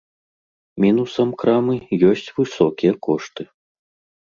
Мінусам 0.85 1.29
крамы 1.43 1.75
ёсць 2.09 2.33
высокія 2.41 2.93
кошты. 3.11 3.41